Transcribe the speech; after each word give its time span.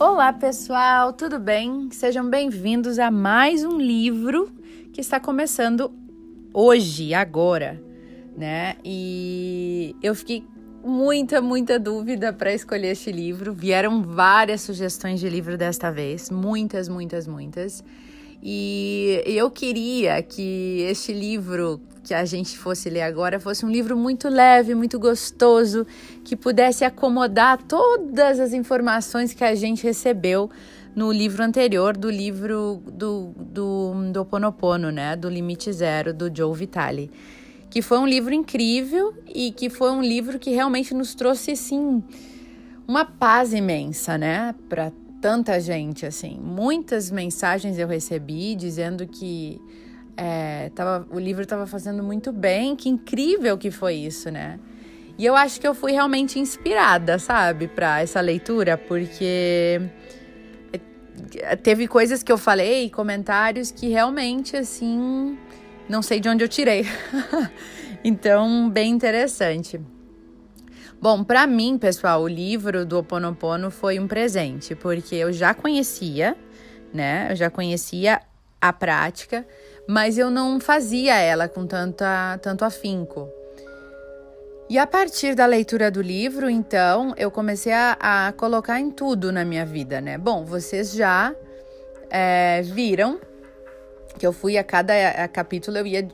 Olá, 0.00 0.32
pessoal, 0.32 1.12
tudo 1.12 1.40
bem? 1.40 1.88
Sejam 1.90 2.30
bem-vindos 2.30 3.00
a 3.00 3.10
mais 3.10 3.64
um 3.64 3.76
livro 3.78 4.48
que 4.92 5.00
está 5.00 5.18
começando 5.18 5.92
hoje, 6.54 7.12
agora, 7.12 7.82
né? 8.36 8.76
E 8.84 9.96
eu 10.00 10.14
fiquei 10.14 10.46
muita, 10.84 11.42
muita 11.42 11.80
dúvida 11.80 12.32
para 12.32 12.54
escolher 12.54 12.92
este 12.92 13.10
livro. 13.10 13.52
Vieram 13.52 14.00
várias 14.00 14.60
sugestões 14.60 15.18
de 15.18 15.28
livro 15.28 15.58
desta 15.58 15.90
vez, 15.90 16.30
muitas, 16.30 16.88
muitas, 16.88 17.26
muitas. 17.26 17.82
E 18.40 19.20
eu 19.26 19.50
queria 19.50 20.22
que 20.22 20.86
este 20.88 21.12
livro 21.12 21.80
que 22.08 22.14
a 22.14 22.24
gente 22.24 22.56
fosse 22.56 22.88
ler 22.88 23.02
agora 23.02 23.38
fosse 23.38 23.66
um 23.66 23.70
livro 23.70 23.94
muito 23.94 24.30
leve, 24.30 24.74
muito 24.74 24.98
gostoso, 24.98 25.86
que 26.24 26.34
pudesse 26.34 26.82
acomodar 26.82 27.62
todas 27.62 28.40
as 28.40 28.54
informações 28.54 29.34
que 29.34 29.44
a 29.44 29.54
gente 29.54 29.82
recebeu 29.82 30.50
no 30.96 31.12
livro 31.12 31.44
anterior, 31.44 31.94
do 31.94 32.10
livro 32.10 32.82
do, 32.90 33.34
do, 33.36 33.92
do 34.10 34.22
Oponopono, 34.22 34.90
né? 34.90 35.14
Do 35.16 35.28
Limite 35.28 35.70
Zero, 35.70 36.14
do 36.14 36.34
Joe 36.34 36.56
Vitale. 36.56 37.10
Que 37.68 37.82
foi 37.82 37.98
um 37.98 38.06
livro 38.06 38.32
incrível 38.32 39.12
e 39.26 39.52
que 39.52 39.68
foi 39.68 39.90
um 39.90 40.00
livro 40.00 40.38
que 40.38 40.50
realmente 40.50 40.94
nos 40.94 41.14
trouxe, 41.14 41.50
assim, 41.50 42.02
uma 42.86 43.04
paz 43.04 43.52
imensa, 43.52 44.16
né? 44.16 44.54
Para 44.66 44.90
tanta 45.20 45.60
gente, 45.60 46.06
assim. 46.06 46.40
Muitas 46.42 47.10
mensagens 47.10 47.78
eu 47.78 47.86
recebi 47.86 48.54
dizendo 48.54 49.06
que 49.06 49.60
é, 50.20 50.70
tava, 50.74 51.06
o 51.12 51.18
livro 51.20 51.44
estava 51.44 51.64
fazendo 51.64 52.02
muito 52.02 52.32
bem, 52.32 52.74
que 52.74 52.88
incrível 52.88 53.56
que 53.56 53.70
foi 53.70 53.94
isso, 53.94 54.32
né? 54.32 54.58
E 55.16 55.24
eu 55.24 55.36
acho 55.36 55.60
que 55.60 55.66
eu 55.66 55.74
fui 55.74 55.92
realmente 55.92 56.40
inspirada, 56.40 57.20
sabe, 57.20 57.68
para 57.68 58.00
essa 58.00 58.20
leitura, 58.20 58.76
porque 58.76 59.80
é, 61.36 61.54
teve 61.54 61.86
coisas 61.86 62.24
que 62.24 62.32
eu 62.32 62.36
falei, 62.36 62.90
comentários 62.90 63.70
que 63.70 63.86
realmente, 63.86 64.56
assim, 64.56 65.38
não 65.88 66.02
sei 66.02 66.18
de 66.18 66.28
onde 66.28 66.42
eu 66.42 66.48
tirei. 66.48 66.84
então, 68.02 68.68
bem 68.68 68.90
interessante. 68.90 69.80
Bom, 71.00 71.22
para 71.22 71.46
mim, 71.46 71.78
pessoal, 71.78 72.22
o 72.22 72.28
livro 72.28 72.84
do 72.84 72.96
Ho 72.96 73.00
Oponopono 73.00 73.70
foi 73.70 74.00
um 74.00 74.08
presente, 74.08 74.74
porque 74.74 75.14
eu 75.14 75.32
já 75.32 75.54
conhecia, 75.54 76.36
né? 76.92 77.28
Eu 77.30 77.36
já 77.36 77.48
conhecia 77.48 78.20
a 78.60 78.72
prática, 78.72 79.46
mas 79.88 80.18
eu 80.18 80.30
não 80.30 80.60
fazia 80.60 81.18
ela 81.18 81.48
com 81.48 81.66
tanta, 81.66 82.38
tanto 82.42 82.62
afinco. 82.62 83.32
E 84.68 84.76
a 84.76 84.86
partir 84.86 85.34
da 85.34 85.46
leitura 85.46 85.90
do 85.90 86.02
livro, 86.02 86.50
então, 86.50 87.14
eu 87.16 87.30
comecei 87.30 87.72
a, 87.72 87.96
a 87.98 88.32
colocar 88.32 88.78
em 88.78 88.90
tudo 88.90 89.32
na 89.32 89.46
minha 89.46 89.64
vida, 89.64 89.98
né? 89.98 90.18
Bom, 90.18 90.44
vocês 90.44 90.92
já 90.92 91.34
é, 92.10 92.60
viram 92.60 93.18
que 94.18 94.26
eu 94.26 94.32
fui 94.32 94.58
a 94.58 94.64
cada 94.64 94.92
a 95.24 95.26
capítulo, 95.26 95.78
eu 95.78 95.86
ia, 95.86 96.06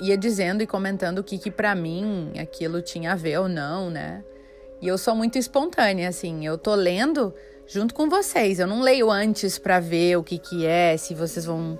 ia 0.00 0.16
dizendo 0.16 0.62
e 0.62 0.66
comentando 0.66 1.18
o 1.18 1.24
que, 1.24 1.36
que 1.36 1.50
para 1.50 1.74
mim 1.74 2.32
aquilo 2.40 2.80
tinha 2.80 3.12
a 3.12 3.16
ver 3.16 3.38
ou 3.38 3.50
não, 3.50 3.90
né? 3.90 4.24
E 4.80 4.88
eu 4.88 4.96
sou 4.96 5.14
muito 5.14 5.36
espontânea, 5.36 6.08
assim, 6.08 6.46
eu 6.46 6.56
tô 6.56 6.74
lendo 6.74 7.34
junto 7.66 7.94
com 7.94 8.08
vocês. 8.08 8.58
Eu 8.58 8.66
não 8.66 8.80
leio 8.80 9.10
antes 9.10 9.58
para 9.58 9.78
ver 9.78 10.16
o 10.16 10.24
que 10.24 10.38
que 10.38 10.64
é, 10.64 10.96
se 10.96 11.14
vocês 11.14 11.44
vão 11.44 11.78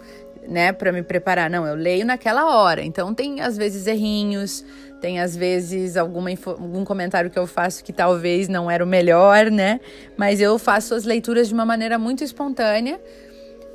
né, 0.51 0.73
para 0.73 0.91
me 0.91 1.03
preparar. 1.03 1.49
Não, 1.49 1.65
eu 1.65 1.77
leio 1.77 2.05
naquela 2.05 2.57
hora. 2.57 2.83
Então 2.83 3.15
tem 3.15 3.41
às 3.41 3.57
vezes 3.57 3.87
errinhos, 3.87 4.65
tem 5.01 5.21
às 5.21 5.37
vezes 5.37 5.97
alguma 5.97 6.29
algum 6.31 6.85
comentário 6.85 7.31
que 7.31 7.39
eu 7.39 7.47
faço 7.47 7.85
que 7.85 7.93
talvez 7.93 8.49
não 8.49 8.71
era 8.71 8.85
o 8.85 8.87
melhor, 8.87 9.51
né? 9.51 9.81
Mas 10.17 10.41
eu 10.41 10.59
faço 10.59 10.95
as 10.95 11.05
leituras 11.05 11.49
de 11.49 11.55
uma 11.55 11.65
maneira 11.65 11.99
muito 11.99 12.25
espontânea, 12.25 13.01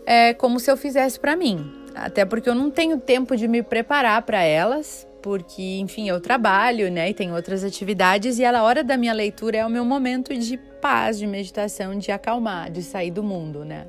é 0.05 0.33
como 0.33 0.59
se 0.59 0.69
eu 0.69 0.75
fizesse 0.75 1.19
para 1.19 1.35
mim. 1.35 1.71
Até 1.95 2.25
porque 2.25 2.49
eu 2.49 2.53
não 2.53 2.69
tenho 2.69 2.99
tempo 2.99 3.37
de 3.37 3.47
me 3.47 3.63
preparar 3.63 4.21
para 4.23 4.43
elas, 4.43 5.07
porque, 5.21 5.79
enfim, 5.79 6.09
eu 6.09 6.19
trabalho, 6.19 6.91
né, 6.91 7.09
e 7.09 7.13
tenho 7.13 7.33
outras 7.33 7.63
atividades, 7.63 8.37
e 8.37 8.43
a 8.45 8.61
hora 8.61 8.83
da 8.83 8.97
minha 8.97 9.13
leitura 9.13 9.57
é 9.57 9.65
o 9.65 9.69
meu 9.69 9.85
momento 9.85 10.37
de 10.37 10.57
paz, 10.81 11.17
de 11.17 11.25
meditação, 11.25 11.97
de 11.97 12.11
acalmar, 12.11 12.69
de 12.69 12.83
sair 12.83 13.11
do 13.11 13.23
mundo, 13.23 13.63
né? 13.63 13.87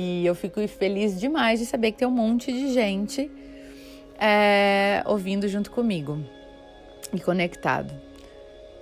E 0.00 0.24
eu 0.24 0.32
fico 0.32 0.64
feliz 0.68 1.18
demais 1.18 1.58
de 1.58 1.66
saber 1.66 1.90
que 1.90 1.98
tem 1.98 2.06
um 2.06 2.12
monte 2.12 2.52
de 2.52 2.72
gente 2.72 3.28
é, 4.16 5.02
ouvindo 5.04 5.48
junto 5.48 5.72
comigo 5.72 6.20
e 7.12 7.18
conectado. 7.18 7.92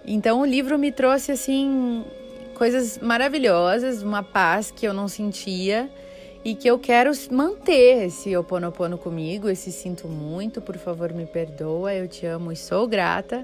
Então 0.04 0.42
o 0.42 0.44
livro 0.44 0.78
me 0.78 0.92
trouxe 0.92 1.32
assim 1.32 2.04
coisas 2.54 2.98
maravilhosas, 2.98 4.02
uma 4.02 4.22
paz 4.22 4.70
que 4.70 4.86
eu 4.86 4.92
não 4.92 5.08
sentia 5.08 5.90
e 6.44 6.54
que 6.54 6.68
eu 6.68 6.78
quero 6.78 7.10
manter 7.30 8.04
esse 8.04 8.36
oponopono 8.36 8.98
comigo, 8.98 9.48
esse 9.48 9.72
sinto 9.72 10.06
muito, 10.06 10.60
por 10.60 10.76
favor 10.76 11.14
me 11.14 11.24
perdoa, 11.24 11.94
eu 11.94 12.06
te 12.06 12.26
amo 12.26 12.52
e 12.52 12.56
sou 12.56 12.86
grata 12.86 13.42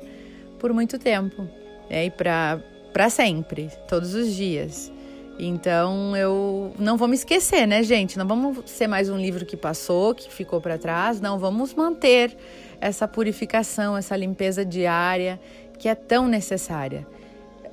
por 0.58 0.74
muito 0.74 0.98
tempo, 0.98 1.48
né? 1.88 2.04
E 2.04 2.10
para 2.10 2.62
para 2.92 3.08
sempre, 3.08 3.70
todos 3.88 4.12
os 4.12 4.34
dias. 4.34 4.92
Então 5.38 6.16
eu 6.16 6.72
não 6.78 6.96
vou 6.96 7.08
me 7.08 7.14
esquecer, 7.14 7.66
né, 7.66 7.82
gente? 7.82 8.18
Não 8.18 8.26
vamos 8.26 8.70
ser 8.70 8.86
mais 8.86 9.08
um 9.08 9.16
livro 9.16 9.44
que 9.44 9.56
passou, 9.56 10.14
que 10.14 10.30
ficou 10.32 10.60
para 10.60 10.78
trás. 10.78 11.20
Não, 11.20 11.38
vamos 11.38 11.74
manter 11.74 12.36
essa 12.80 13.08
purificação, 13.08 13.96
essa 13.96 14.16
limpeza 14.16 14.64
diária 14.64 15.40
que 15.78 15.88
é 15.88 15.94
tão 15.94 16.28
necessária. 16.28 17.06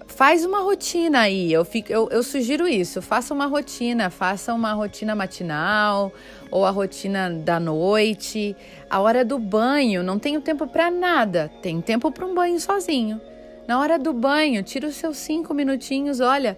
Faz 0.08 0.44
uma 0.44 0.62
rotina 0.62 1.20
aí, 1.20 1.53
eu, 1.53 1.64
fico, 1.64 1.92
eu, 1.92 2.09
eu 2.09 2.24
sugiro 2.24 2.68
isso. 2.68 3.02
Faça 3.02 3.31
uma 3.34 3.46
rotina, 3.46 4.09
faça 4.09 4.53
uma 4.53 4.74
rotina 4.74 5.14
matinal 5.14 6.12
ou 6.50 6.66
a 6.66 6.72
rotina 6.72 7.30
da 7.30 7.59
noite. 7.59 8.56
A 8.90 9.00
hora 9.00 9.24
do 9.24 9.38
banho, 9.38 10.02
não 10.02 10.18
tenho 10.18 10.41
tempo 10.41 10.66
para 10.66 10.90
nada, 10.90 11.52
tem 11.62 11.80
tempo 11.80 12.12
para 12.12 12.26
um 12.26 12.34
banho 12.34 12.59
sozinho. 12.59 13.22
Na 13.68 13.80
hora 13.80 14.00
do 14.00 14.12
banho, 14.12 14.64
tira 14.64 14.88
os 14.88 14.96
seus 14.96 15.18
cinco 15.18 15.53
minutinhos, 15.53 16.20
olha, 16.20 16.58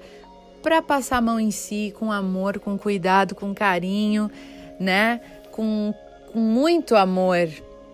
para 0.62 0.82
passar 0.82 1.18
a 1.18 1.22
mão 1.22 1.40
em 1.40 1.52
si 1.52 1.94
com 1.98 2.12
amor, 2.12 2.60
com 2.60 2.78
cuidado, 2.78 3.36
com 3.36 3.54
carinho, 3.54 4.30
né? 4.80 5.22
Com, 5.52 5.94
com 6.32 6.40
muito 6.40 6.96
amor 6.96 7.48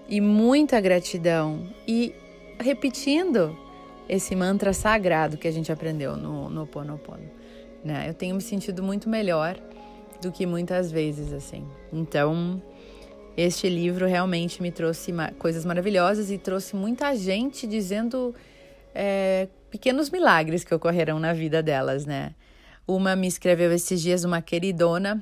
e 0.07 0.21
muita 0.21 0.79
gratidão. 0.79 1.67
E 1.87 2.13
repetindo 2.59 3.57
esse 4.07 4.35
mantra 4.35 4.73
sagrado 4.73 5.37
que 5.37 5.47
a 5.47 5.51
gente 5.51 5.71
aprendeu 5.71 6.15
no, 6.15 6.49
no 6.49 6.65
Ponopono. 6.65 7.29
Né? 7.83 8.05
Eu 8.07 8.13
tenho 8.13 8.35
me 8.35 8.41
sentido 8.41 8.81
muito 8.81 9.09
melhor 9.09 9.57
do 10.21 10.31
que 10.31 10.45
muitas 10.45 10.91
vezes, 10.91 11.33
assim. 11.33 11.65
Então, 11.91 12.61
este 13.35 13.69
livro 13.69 14.07
realmente 14.07 14.61
me 14.61 14.71
trouxe 14.71 15.13
coisas 15.37 15.65
maravilhosas 15.65 16.31
e 16.31 16.37
trouxe 16.37 16.75
muita 16.75 17.15
gente 17.15 17.67
dizendo 17.67 18.33
é, 18.95 19.47
pequenos 19.69 20.09
milagres 20.09 20.63
que 20.63 20.73
ocorrerão 20.73 21.19
na 21.19 21.33
vida 21.33 21.61
delas, 21.61 22.05
né? 22.05 22.33
Uma 22.87 23.17
me 23.17 23.27
escreveu 23.27 23.69
esses 23.73 24.01
dias, 24.01 24.23
uma 24.23 24.41
queridona, 24.41 25.21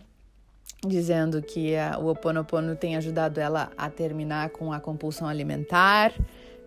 dizendo 0.85 1.41
que 1.41 1.75
a, 1.75 1.97
o 1.97 2.09
Oponopono 2.09 2.75
tem 2.75 2.95
ajudado 2.95 3.39
ela 3.39 3.71
a 3.75 3.89
terminar 3.89 4.49
com 4.49 4.71
a 4.71 4.79
compulsão 4.79 5.27
alimentar, 5.27 6.13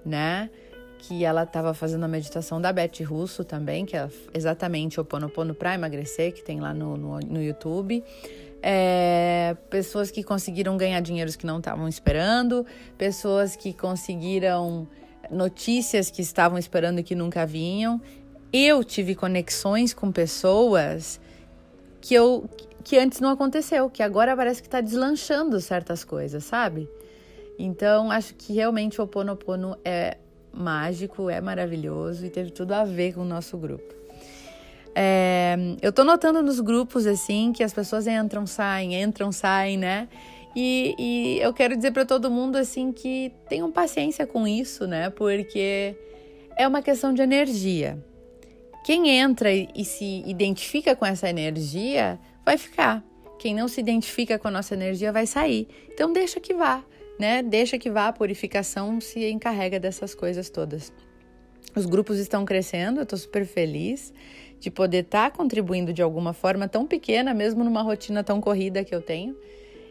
né? 0.05 0.51
Que 0.99 1.25
ela 1.25 1.45
estava 1.45 1.73
fazendo 1.73 2.05
a 2.05 2.09
meditação 2.09 2.61
da 2.61 2.73
Beth 2.73 3.05
Russo 3.07 3.45
também, 3.45 3.87
que 3.87 3.97
é 3.97 4.09
exatamente 4.35 4.99
o 4.99 5.03
Oponopono 5.03 5.55
para 5.55 5.73
emagrecer, 5.73 6.33
que 6.33 6.43
tem 6.43 6.59
lá 6.59 6.75
no, 6.75 6.97
no, 6.97 7.21
no 7.21 7.41
YouTube. 7.41 8.03
É, 8.61 9.57
pessoas 9.71 10.11
que 10.11 10.25
conseguiram 10.25 10.77
ganhar 10.77 10.99
dinheiros 11.01 11.37
que 11.37 11.47
não 11.47 11.59
estavam 11.59 11.87
esperando, 11.87 12.67
pessoas 12.97 13.55
que 13.55 13.73
conseguiram 13.73 14.89
notícias 15.31 16.11
que 16.11 16.23
estavam 16.23 16.59
esperando 16.59 16.99
e 16.99 17.03
que 17.05 17.15
nunca 17.15 17.47
vinham 17.47 18.01
eu 18.53 18.83
tive 18.83 19.15
conexões 19.15 19.93
com 19.93 20.11
pessoas 20.11 21.21
que 22.01 22.15
eu 22.15 22.49
que 22.85 22.97
antes 22.97 23.21
não 23.21 23.29
aconteceu, 23.29 23.91
que 23.91 24.03
agora 24.03 24.35
parece 24.35 24.63
que 24.63 24.69
está 24.69 24.81
deslanchando 24.81 25.61
certas 25.61 26.05
coisas, 26.05 26.43
sabe? 26.45 26.89
Então, 27.59 28.11
acho 28.11 28.35
que 28.35 28.55
realmente 28.55 28.99
o 28.99 29.05
Oponopono 29.05 29.77
é 29.85 30.17
mágico, 30.51 31.29
é 31.29 31.39
maravilhoso 31.39 32.25
e 32.25 32.31
teve 32.31 32.51
tudo 32.51 32.73
a 32.73 32.85
ver 32.85 33.13
com 33.15 33.21
o 33.21 33.25
nosso 33.27 33.59
grupo. 33.59 33.95
É, 34.95 35.57
eu 35.83 35.93
tô 35.93 36.03
notando 36.03 36.43
nos 36.43 36.61
grupos 36.61 37.07
assim 37.07 37.53
que 37.53 37.63
as 37.63 37.75
pessoas 37.75 38.07
entram, 38.07 38.47
saem, 38.47 39.01
entram, 39.01 39.31
saem, 39.31 39.77
né? 39.77 40.09
E, 40.57 40.95
e 40.99 41.39
eu 41.41 41.53
quero 41.53 41.77
dizer 41.77 41.93
para 41.93 42.05
todo 42.05 42.31
mundo 42.31 42.57
assim 42.57 42.91
que 42.91 43.33
tenham 43.49 43.71
paciência 43.71 44.27
com 44.27 44.49
isso, 44.49 44.87
né? 44.87 45.11
Porque 45.11 45.95
é 46.57 46.67
uma 46.67 46.81
questão 46.81 47.13
de 47.13 47.23
energia. 47.23 47.99
Quem 48.89 49.11
entra 49.11 49.53
e 49.53 49.85
se 49.85 50.23
identifica 50.27 50.97
com 50.97 51.05
essa 51.05 51.29
energia 51.29 52.19
vai 52.43 52.57
ficar. 52.57 53.05
Quem 53.39 53.55
não 53.55 53.69
se 53.69 53.83
identifica 53.83 54.39
com 54.39 54.49
a 54.49 54.51
nossa 54.51 54.73
energia 54.73 55.13
vai 55.13 55.27
sair. 55.27 55.69
Então 55.93 56.11
deixa 56.11 56.41
que 56.41 56.55
vá, 56.55 56.83
né? 57.21 57.43
Deixa 57.43 57.77
que 57.77 57.91
vá, 57.91 58.09
a 58.09 58.13
purificação 58.15 58.99
se 58.99 59.29
encarrega 59.29 59.79
dessas 59.79 60.15
coisas 60.15 60.49
todas. 60.49 60.91
Os 61.77 61.85
grupos 61.85 62.19
estão 62.19 62.47
crescendo, 62.47 63.01
eu 63.01 63.03
estou 63.03 63.19
super 63.19 63.45
feliz 63.45 64.11
de 64.59 64.71
poder 64.71 65.05
estar 65.05 65.31
tá 65.31 65.37
contribuindo 65.37 65.93
de 65.93 66.01
alguma 66.01 66.33
forma 66.33 66.67
tão 66.67 66.87
pequena, 66.87 67.35
mesmo 67.35 67.63
numa 67.63 67.83
rotina 67.83 68.25
tão 68.25 68.41
corrida 68.41 68.83
que 68.85 68.95
eu 68.95 69.03
tenho. 69.03 69.37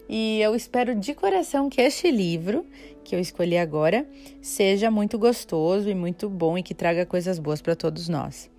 E 0.10 0.42
eu 0.42 0.56
espero 0.56 0.96
de 0.96 1.14
coração 1.14 1.70
que 1.70 1.80
este 1.80 2.10
livro 2.10 2.66
que 3.04 3.16
eu 3.16 3.20
escolhi 3.20 3.60
agora 3.60 4.10
seja 4.42 4.90
muito 4.90 5.20
gostoso 5.20 5.88
e 5.88 5.94
muito 5.94 6.28
bom 6.28 6.58
e 6.58 6.64
que 6.64 6.74
traga 6.74 7.06
coisas 7.06 7.38
boas 7.38 7.62
para 7.62 7.76
todos 7.76 8.10
nós. 8.10 8.50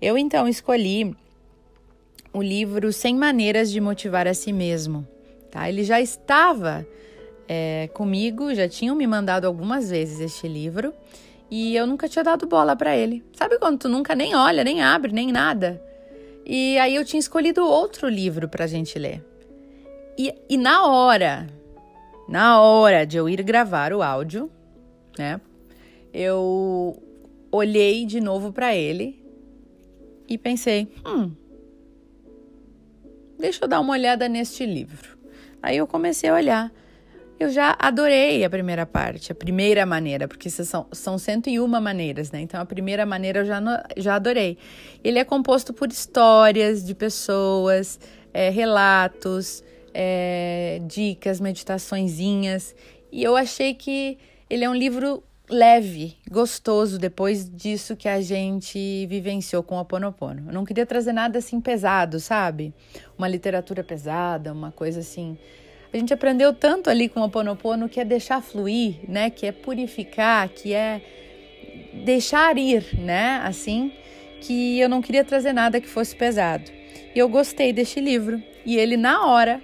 Eu 0.00 0.18
então 0.18 0.46
escolhi 0.46 1.16
o 2.32 2.42
livro 2.42 2.92
100 2.92 3.16
Maneiras 3.16 3.70
de 3.70 3.80
Motivar 3.80 4.26
a 4.28 4.34
Si 4.34 4.52
Mesmo. 4.52 5.06
Tá? 5.50 5.68
Ele 5.70 5.82
já 5.84 5.98
estava 5.98 6.86
é, 7.48 7.88
comigo, 7.94 8.54
já 8.54 8.68
tinham 8.68 8.94
me 8.94 9.06
mandado 9.06 9.46
algumas 9.46 9.88
vezes 9.88 10.20
este 10.20 10.46
livro 10.46 10.92
e 11.50 11.74
eu 11.74 11.86
nunca 11.86 12.08
tinha 12.08 12.22
dado 12.22 12.46
bola 12.46 12.76
para 12.76 12.94
ele. 12.94 13.24
Sabe 13.32 13.58
quando 13.58 13.78
tu 13.78 13.88
nunca 13.88 14.14
nem 14.14 14.34
olha, 14.34 14.62
nem 14.62 14.82
abre, 14.82 15.12
nem 15.12 15.32
nada? 15.32 15.82
E 16.44 16.78
aí 16.78 16.94
eu 16.94 17.04
tinha 17.04 17.18
escolhido 17.20 17.64
outro 17.64 18.06
livro 18.06 18.50
para 18.50 18.64
a 18.64 18.68
gente 18.68 18.98
ler. 18.98 19.24
E, 20.18 20.34
e 20.48 20.58
na 20.58 20.86
hora, 20.86 21.46
na 22.28 22.60
hora 22.60 23.06
de 23.06 23.16
eu 23.16 23.30
ir 23.30 23.42
gravar 23.42 23.94
o 23.94 24.02
áudio, 24.02 24.50
né? 25.18 25.40
Eu 26.12 27.02
olhei 27.50 28.04
de 28.04 28.20
novo 28.20 28.52
para 28.52 28.74
ele 28.74 29.25
e 30.28 30.36
pensei, 30.36 30.88
hum, 31.06 31.32
deixa 33.38 33.64
eu 33.64 33.68
dar 33.68 33.80
uma 33.80 33.92
olhada 33.92 34.28
neste 34.28 34.66
livro. 34.66 35.16
Aí 35.62 35.76
eu 35.76 35.86
comecei 35.86 36.30
a 36.30 36.34
olhar. 36.34 36.72
Eu 37.38 37.50
já 37.50 37.76
adorei 37.78 38.44
a 38.44 38.48
primeira 38.48 38.86
parte, 38.86 39.30
a 39.30 39.34
primeira 39.34 39.84
maneira, 39.84 40.26
porque 40.26 40.48
são, 40.48 40.86
são 40.92 41.18
101 41.18 41.68
maneiras, 41.68 42.30
né? 42.30 42.40
Então 42.40 42.58
a 42.58 42.64
primeira 42.64 43.04
maneira 43.04 43.40
eu 43.40 43.44
já, 43.44 43.60
já 43.96 44.14
adorei. 44.14 44.56
Ele 45.04 45.18
é 45.18 45.24
composto 45.24 45.74
por 45.74 45.90
histórias 45.90 46.82
de 46.82 46.94
pessoas, 46.94 48.00
é, 48.32 48.48
relatos, 48.48 49.62
é, 49.92 50.80
dicas, 50.86 51.38
meditaçõezinhas. 51.38 52.74
E 53.12 53.22
eu 53.22 53.36
achei 53.36 53.74
que 53.74 54.16
ele 54.48 54.64
é 54.64 54.70
um 54.70 54.74
livro 54.74 55.22
leve, 55.48 56.16
gostoso 56.30 56.98
depois 56.98 57.48
disso 57.48 57.94
que 57.96 58.08
a 58.08 58.20
gente 58.20 59.06
vivenciou 59.06 59.62
com 59.62 59.76
o 59.76 59.80
Oponopono. 59.80 60.44
Eu 60.48 60.52
não 60.52 60.64
queria 60.64 60.84
trazer 60.84 61.12
nada 61.12 61.38
assim 61.38 61.60
pesado, 61.60 62.18
sabe? 62.18 62.74
Uma 63.16 63.28
literatura 63.28 63.84
pesada, 63.84 64.52
uma 64.52 64.72
coisa 64.72 65.00
assim. 65.00 65.38
A 65.92 65.96
gente 65.96 66.12
aprendeu 66.12 66.52
tanto 66.52 66.90
ali 66.90 67.08
com 67.08 67.20
o 67.20 67.24
Oponopono 67.24 67.88
que 67.88 68.00
é 68.00 68.04
deixar 68.04 68.42
fluir, 68.42 68.96
né? 69.08 69.30
Que 69.30 69.46
é 69.46 69.52
purificar, 69.52 70.48
que 70.48 70.74
é 70.74 71.00
deixar 72.04 72.58
ir, 72.58 72.98
né? 72.98 73.40
Assim, 73.44 73.92
que 74.40 74.80
eu 74.80 74.88
não 74.88 75.00
queria 75.00 75.24
trazer 75.24 75.52
nada 75.52 75.80
que 75.80 75.88
fosse 75.88 76.14
pesado. 76.14 76.70
E 77.14 77.18
eu 77.18 77.28
gostei 77.28 77.72
deste 77.72 78.00
livro 78.00 78.42
e 78.64 78.76
ele 78.76 78.96
na 78.96 79.26
hora 79.26 79.62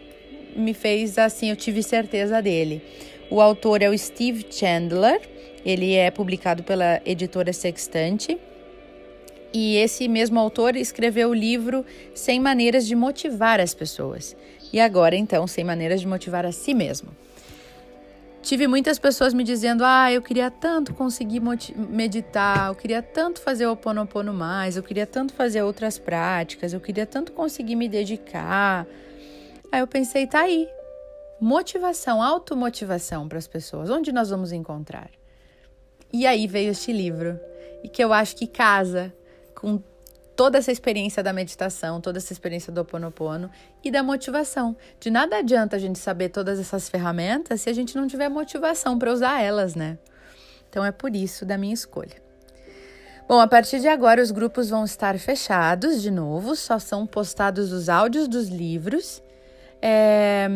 me 0.54 0.74
fez 0.74 1.18
assim, 1.18 1.50
eu 1.50 1.56
tive 1.56 1.82
certeza 1.82 2.40
dele. 2.40 2.82
O 3.30 3.40
autor 3.40 3.82
é 3.82 3.88
o 3.88 3.98
Steve 3.98 4.46
Chandler 4.50 5.31
ele 5.64 5.94
é 5.94 6.10
publicado 6.10 6.62
pela 6.62 7.00
editora 7.04 7.52
Sextante. 7.52 8.38
E 9.52 9.76
esse 9.76 10.08
mesmo 10.08 10.40
autor 10.40 10.76
escreveu 10.76 11.30
o 11.30 11.34
livro 11.34 11.84
100 12.14 12.40
Maneiras 12.40 12.86
de 12.86 12.94
Motivar 12.94 13.60
as 13.60 13.74
Pessoas. 13.74 14.34
E 14.72 14.80
agora, 14.80 15.14
então, 15.14 15.46
100 15.46 15.64
Maneiras 15.64 16.00
de 16.00 16.06
Motivar 16.06 16.46
a 16.46 16.52
Si 16.52 16.72
Mesmo. 16.72 17.10
Tive 18.42 18.66
muitas 18.66 18.98
pessoas 18.98 19.32
me 19.32 19.44
dizendo: 19.44 19.84
ah, 19.84 20.10
eu 20.10 20.20
queria 20.20 20.50
tanto 20.50 20.92
conseguir 20.94 21.40
meditar, 21.76 22.68
eu 22.68 22.74
queria 22.74 23.00
tanto 23.00 23.40
fazer 23.40 23.66
o 23.66 23.72
Oponopono 23.72 24.32
mais, 24.32 24.76
eu 24.76 24.82
queria 24.82 25.06
tanto 25.06 25.32
fazer 25.32 25.62
outras 25.62 25.96
práticas, 25.96 26.72
eu 26.72 26.80
queria 26.80 27.06
tanto 27.06 27.30
conseguir 27.30 27.76
me 27.76 27.88
dedicar. 27.88 28.84
Aí 29.70 29.80
eu 29.80 29.86
pensei: 29.86 30.26
tá 30.26 30.40
aí. 30.40 30.68
Motivação, 31.40 32.22
automotivação 32.22 33.28
para 33.28 33.38
as 33.38 33.46
pessoas. 33.46 33.90
Onde 33.90 34.12
nós 34.12 34.30
vamos 34.30 34.52
encontrar? 34.52 35.10
E 36.12 36.26
aí 36.26 36.46
veio 36.46 36.70
este 36.70 36.92
livro, 36.92 37.40
e 37.82 37.88
que 37.88 38.02
eu 38.04 38.12
acho 38.12 38.36
que 38.36 38.46
casa 38.46 39.12
com 39.54 39.80
toda 40.36 40.58
essa 40.58 40.72
experiência 40.72 41.22
da 41.22 41.32
meditação, 41.32 42.00
toda 42.00 42.18
essa 42.18 42.32
experiência 42.32 42.72
do 42.72 42.80
Oponopono 42.80 43.50
e 43.82 43.90
da 43.90 44.02
motivação. 44.02 44.76
De 44.98 45.10
nada 45.10 45.38
adianta 45.38 45.76
a 45.76 45.78
gente 45.78 45.98
saber 45.98 46.30
todas 46.30 46.58
essas 46.58 46.88
ferramentas 46.88 47.60
se 47.60 47.70
a 47.70 47.72
gente 47.72 47.96
não 47.96 48.06
tiver 48.06 48.28
motivação 48.28 48.98
para 48.98 49.12
usar 49.12 49.40
elas, 49.40 49.74
né? 49.74 49.98
Então 50.68 50.84
é 50.84 50.90
por 50.90 51.14
isso 51.14 51.44
da 51.44 51.58
minha 51.58 51.74
escolha. 51.74 52.20
Bom, 53.28 53.40
a 53.40 53.46
partir 53.46 53.80
de 53.80 53.88
agora 53.88 54.20
os 54.20 54.30
grupos 54.30 54.68
vão 54.68 54.84
estar 54.84 55.18
fechados 55.18 56.02
de 56.02 56.10
novo, 56.10 56.56
só 56.56 56.78
são 56.78 57.06
postados 57.06 57.72
os 57.72 57.88
áudios 57.88 58.26
dos 58.26 58.48
livros. 58.48 59.22
É, 59.80 60.48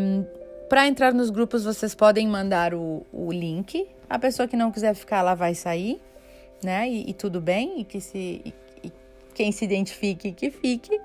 para 0.69 0.87
entrar 0.87 1.15
nos 1.15 1.31
grupos, 1.31 1.65
vocês 1.65 1.95
podem 1.95 2.27
mandar 2.27 2.75
o, 2.75 3.07
o 3.13 3.31
link 3.31 3.89
a 4.09 4.19
pessoa 4.19 4.47
que 4.49 4.57
não 4.57 4.71
quiser 4.71 4.95
ficar 4.95 5.23
lá 5.23 5.35
vai 5.35 5.55
sair, 5.55 6.01
né? 6.63 6.89
E, 6.89 7.11
e 7.11 7.15
tudo 7.15 7.41
bem, 7.41 7.81
e 7.81 7.85
que 7.85 8.01
se 8.01 8.43
e, 8.45 8.55
e 8.85 8.93
quem 9.35 9.53
se 9.53 9.65
identifique 9.65 10.33
que 10.33 10.51
fique. 10.51 11.01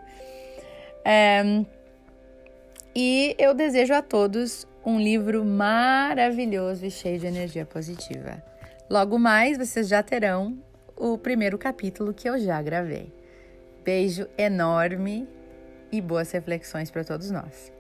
É, 1.03 1.63
e 2.95 3.35
eu 3.39 3.53
desejo 3.53 3.93
a 3.93 4.01
todos 4.01 4.67
um 4.85 4.99
livro 4.99 5.45
maravilhoso 5.45 6.85
e 6.85 6.91
cheio 6.91 7.19
de 7.19 7.27
energia 7.27 7.65
positiva. 7.65 8.43
Logo 8.89 9.17
mais, 9.17 9.57
vocês 9.57 9.87
já 9.87 10.03
terão 10.03 10.57
o 10.97 11.17
primeiro 11.17 11.57
capítulo 11.57 12.13
que 12.13 12.29
eu 12.29 12.37
já 12.37 12.61
gravei. 12.61 13.11
Beijo 13.83 14.27
enorme 14.37 15.27
e 15.91 16.01
boas 16.01 16.31
reflexões 16.31 16.91
para 16.91 17.03
todos 17.03 17.31
nós. 17.31 17.71